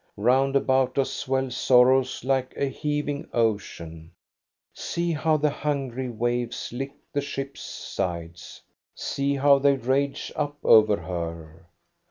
Round 0.17 0.55
about 0.55 0.97
us 0.97 1.11
swell 1.11 1.51
sorrows 1.51 2.23
like 2.23 2.55
a 2.57 2.65
heaving 2.65 3.29
ocean; 3.33 4.13
see 4.73 5.11
how 5.11 5.37
the 5.37 5.51
hungry 5.51 6.09
waves 6.09 6.73
lick 6.73 6.95
the 7.13 7.21
ship's 7.21 7.61
sides, 7.61 8.63
see 8.95 9.35
how 9.35 9.59
they 9.59 9.75
rage 9.75 10.31
up 10.35 10.57
over 10.65 10.97
her. 10.97 11.67